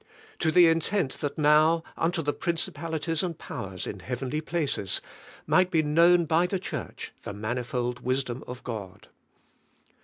[0.39, 4.99] To the intent that now unto the principalities and powers in heavenly places
[5.45, 9.09] might be known by the church the manifold wisdom of God."